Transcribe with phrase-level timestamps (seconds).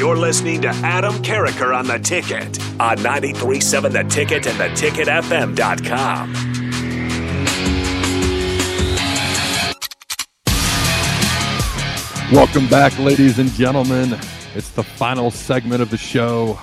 [0.00, 6.32] You're listening to Adam Carriker on the ticket on 937 The Ticket and theticketfm.com.
[12.32, 14.18] Welcome back, ladies and gentlemen.
[14.54, 16.58] It's the final segment of the show.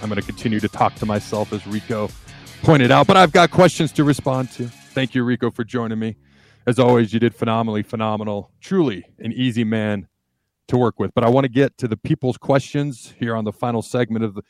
[0.00, 2.10] I'm going to continue to talk to myself as Rico
[2.62, 4.68] pointed out, but I've got questions to respond to.
[4.68, 6.14] Thank you, Rico, for joining me.
[6.68, 8.52] As always, you did phenomenally phenomenal.
[8.60, 10.06] Truly an easy man
[10.68, 11.12] to work with.
[11.14, 14.34] But I want to get to the people's questions here on the final segment of
[14.34, 14.42] the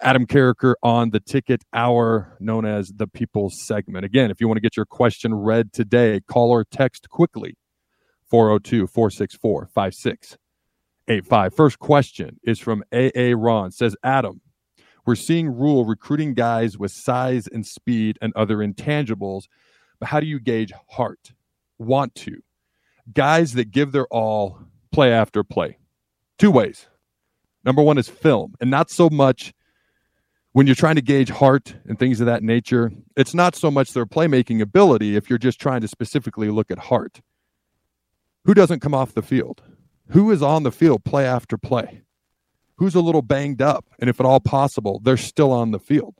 [0.00, 4.04] Adam Carriker on the ticket hour known as the people's segment.
[4.04, 7.56] Again, if you want to get your question read today, call or text quickly
[8.28, 11.54] 402 464 5685.
[11.54, 13.70] First question is from AA Ron.
[13.70, 14.40] Says, Adam,
[15.06, 19.44] we're seeing Rhule recruiting guys with size and speed and other intangibles,
[20.00, 21.32] but how do you gauge heart?
[21.78, 22.42] Want to?
[23.12, 24.58] Guys that give their all
[24.94, 25.78] play after play.
[26.38, 26.86] Two ways.
[27.64, 29.52] Number one is film, and not so much
[30.52, 32.92] when you're trying to gauge heart and things of that nature.
[33.16, 36.78] It's not so much their playmaking ability if you're just trying to specifically look at
[36.78, 37.20] heart.
[38.44, 39.62] Who doesn't come off the field?
[40.10, 42.02] Who is on the field play after play?
[42.76, 43.86] Who's a little banged up?
[43.98, 46.14] And if at all possible, they're still on the field.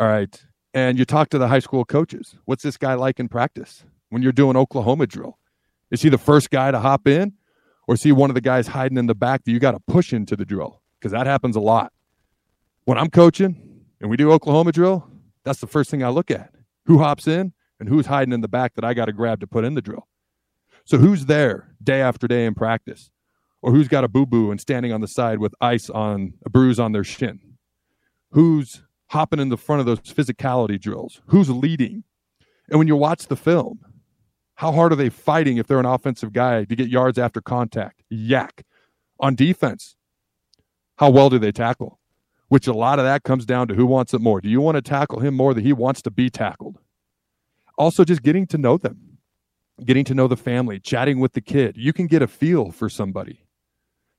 [0.00, 0.44] All right.
[0.74, 2.36] And you talk to the high school coaches.
[2.46, 5.38] What's this guy like in practice when you're doing Oklahoma drill?
[5.90, 7.32] Is he the first guy to hop in?
[7.86, 9.80] Or is he one of the guys hiding in the back that you got to
[9.80, 10.82] push into the drill?
[11.00, 11.92] Because that happens a lot.
[12.84, 15.10] When I'm coaching and we do Oklahoma drill,
[15.44, 16.52] that's the first thing I look at.
[16.84, 19.46] Who hops in and who's hiding in the back that I got to grab to
[19.46, 20.06] put in the drill?
[20.84, 23.10] So who's there day after day in practice?
[23.60, 26.50] Or who's got a boo boo and standing on the side with ice on a
[26.50, 27.40] bruise on their shin?
[28.32, 31.22] Who's hopping in the front of those physicality drills?
[31.26, 32.04] Who's leading?
[32.68, 33.80] And when you watch the film,
[34.58, 38.02] how hard are they fighting if they're an offensive guy to get yards after contact?
[38.12, 38.62] YAC.
[39.20, 39.94] On defense,
[40.96, 42.00] how well do they tackle?
[42.48, 44.40] Which a lot of that comes down to who wants it more.
[44.40, 46.80] Do you want to tackle him more than he wants to be tackled?
[47.76, 49.18] Also, just getting to know them,
[49.84, 51.76] getting to know the family, chatting with the kid.
[51.76, 53.44] You can get a feel for somebody.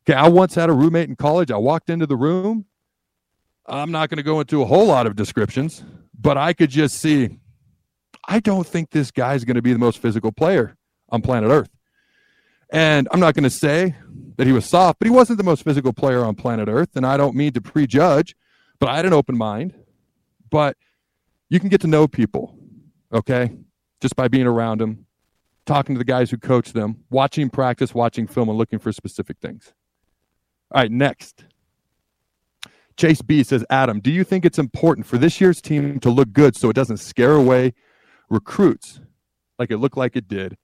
[0.07, 1.51] Okay, I once had a roommate in college.
[1.51, 2.63] I walked into the room.
[3.65, 5.83] I'm not going to go into a whole lot of descriptions,
[6.17, 7.39] but I could just see
[8.27, 10.75] I don't think this guy's going to be the most physical player
[11.09, 11.69] on planet Earth.
[12.71, 13.95] And I'm not going to say
[14.37, 16.89] that he was soft, but he wasn't the most physical player on planet Earth.
[16.95, 18.35] And I don't mean to prejudge,
[18.79, 19.73] but I had an open mind.
[20.49, 20.77] But
[21.49, 22.57] you can get to know people,
[23.13, 23.51] okay,
[24.01, 25.05] just by being around them,
[25.65, 29.37] talking to the guys who coach them, watching practice, watching film, and looking for specific
[29.39, 29.73] things.
[30.71, 31.45] All right, next.
[32.97, 36.33] Chase B says, Adam, do you think it's important for this year's team to look
[36.33, 37.73] good so it doesn't scare away
[38.29, 38.99] recruits
[39.57, 40.57] like it looked like it did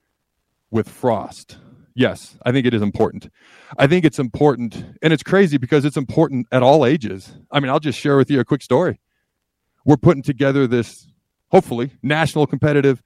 [0.71, 1.57] with Frost.
[1.93, 3.29] Yes, I think it is important.
[3.77, 7.33] I think it's important, and it's crazy because it's important at all ages.
[7.51, 8.99] I mean, I'll just share with you a quick story.
[9.85, 11.07] We're putting together this,
[11.51, 13.01] hopefully, national competitive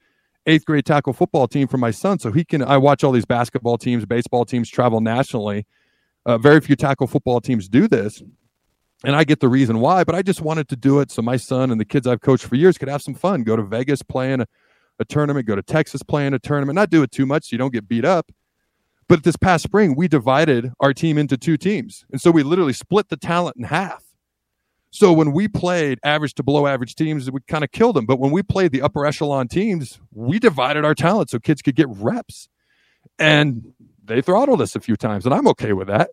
[0.48, 2.64] eighth grade tackle football team for my son so he can.
[2.64, 5.68] I watch all these basketball teams, baseball teams travel nationally.
[6.26, 8.24] Uh, very few tackle football teams do this
[9.04, 11.38] and I get the reason why, but I just wanted to do it so my
[11.38, 13.44] son and the kids I've coached for years could have some fun.
[13.44, 14.48] Go to Vegas playing a,
[15.00, 17.58] a tournament, go to Texas playing a tournament, not do it too much so you
[17.58, 18.32] don't get beat up.
[19.08, 22.06] But this past spring, we divided our team into two teams.
[22.12, 24.04] And so we literally split the talent in half.
[24.92, 28.06] So when we played average to below average teams, we kind of killed them.
[28.06, 31.76] But when we played the upper echelon teams, we divided our talent so kids could
[31.76, 32.50] get reps.
[33.18, 33.74] And
[34.04, 36.10] they throttled us a few times, and I'm okay with that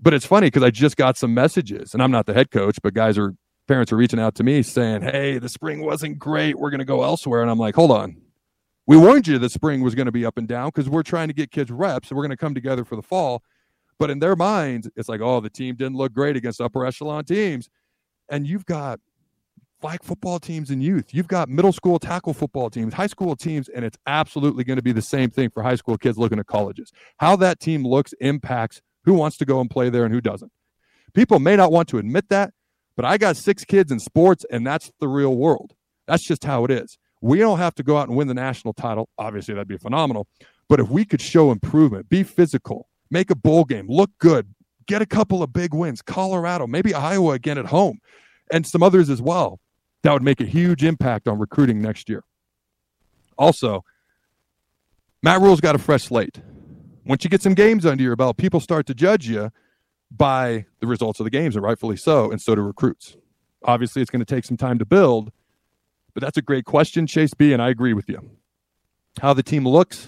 [0.00, 2.78] but it's funny because I just got some messages, and I'm not the head coach,
[2.82, 3.34] but guys are
[3.68, 6.58] parents are reaching out to me saying, "Hey, the spring wasn't great.
[6.58, 8.16] We're going to go elsewhere." And I'm like, "Hold on,
[8.86, 11.28] we warned you the spring was going to be up and down because we're trying
[11.28, 13.42] to get kids reps, and we're going to come together for the fall."
[13.98, 17.24] But in their minds, it's like, "Oh, the team didn't look great against upper echelon
[17.24, 17.68] teams,"
[18.28, 19.00] and you've got
[19.80, 21.14] flag football teams and youth.
[21.14, 24.82] You've got middle school tackle football teams, high school teams, and it's absolutely going to
[24.82, 26.92] be the same thing for high school kids looking at colleges.
[27.18, 30.52] How that team looks impacts who wants to go and play there and who doesn't.
[31.14, 32.52] People may not want to admit that,
[32.94, 35.74] but I got six kids in sports, and that's the real world.
[36.06, 36.96] That's just how it is.
[37.20, 39.08] We don't have to go out and win the national title.
[39.18, 40.28] Obviously, that'd be phenomenal.
[40.68, 44.54] But if we could show improvement, be physical, make a bowl game, look good,
[44.86, 47.98] get a couple of big wins, Colorado, maybe Iowa again at home,
[48.52, 49.58] and some others as well,
[50.04, 52.22] that would make a huge impact on recruiting next year.
[53.36, 53.84] Also,
[55.20, 56.40] Matt Rhule's got a fresh slate
[57.10, 59.50] once you get some games under your belt, people start to judge you
[60.12, 63.16] by the results of the games, and rightfully so, and so do recruits.
[63.64, 65.32] Obviously, it's going to take some time to build,
[66.14, 68.30] but that's a great question, Chase B, and I agree with you.
[69.20, 70.06] How the team looks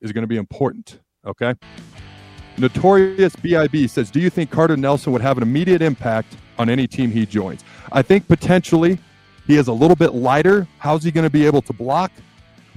[0.00, 1.52] is going to be important, okay?
[2.56, 6.86] Notorious BIB says, Do you think Carter Nelson would have an immediate impact on any
[6.86, 7.62] team he joins?
[7.92, 8.98] I think potentially
[9.46, 10.66] he is a little bit lighter.
[10.78, 12.10] How's he going to be able to block?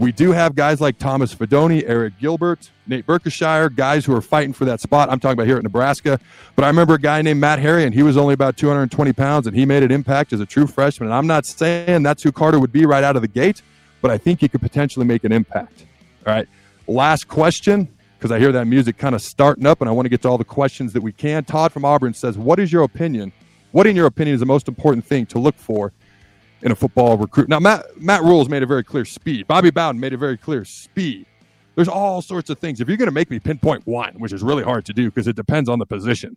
[0.01, 4.51] We do have guys like Thomas Fidone, Arik Gilbert, Nate Boerkircher, guys who are fighting
[4.51, 5.12] for that spot.
[5.12, 6.19] I'm talking about here at Nebraska.
[6.56, 9.45] But I remember a guy named Matt Harry, and he was only about 220 pounds,
[9.45, 11.09] and he made an impact as a true freshman.
[11.09, 13.62] And I'm not saying that's who Carter would be right out of the gate,
[14.01, 15.86] but I think he could potentially make an impact.
[16.25, 16.48] All right.
[16.88, 17.88] Last question,
[18.18, 20.30] because I hear that music kind of starting up, and I want to get to
[20.30, 21.44] all the questions that we can.
[21.44, 23.31] Todd from Auburn says, What is your opinion?
[23.71, 25.94] What, in your opinion, is the most important thing to look for
[26.63, 27.50] in a football recruit.
[27.50, 29.48] Now, Matt, Matt Rhule's made it very clear speed.
[29.48, 31.25] Bobby Bowden made it very clear speed.
[31.75, 32.81] There's all sorts of things.
[32.81, 35.28] If you're going to make me pinpoint one, which is really hard to do because
[35.28, 36.36] it depends on the position.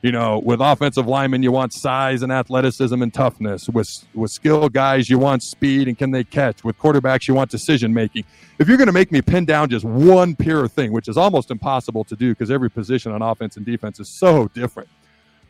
[0.00, 3.68] You know, with offensive linemen, you want size and athleticism and toughness.
[3.68, 6.62] With with skill guys, you want speed and can they catch.
[6.62, 8.24] With quarterbacks, you want decision making.
[8.60, 11.50] If you're going to make me pin down just one pure thing, which is almost
[11.50, 14.88] impossible to do because every position on offense and defense is so different.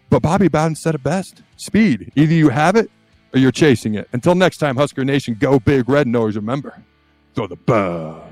[0.09, 2.11] But Bobby Bowden said it best: speed.
[2.17, 2.91] Either you have it
[3.33, 4.09] or you're chasing it.
[4.13, 6.07] Until next time, Husker Nation, go big red.
[6.07, 6.83] And always remember,
[7.35, 8.28] throw the bug.